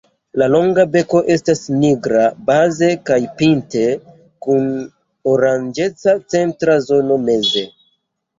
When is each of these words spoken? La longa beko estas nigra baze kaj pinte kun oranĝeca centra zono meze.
La 0.41 0.45
longa 0.51 0.83
beko 0.93 1.19
estas 1.33 1.59
nigra 1.83 2.23
baze 2.47 2.89
kaj 3.09 3.19
pinte 3.43 3.83
kun 4.47 4.65
oranĝeca 5.35 6.17
centra 6.37 6.81
zono 6.89 7.21
meze. 7.29 7.65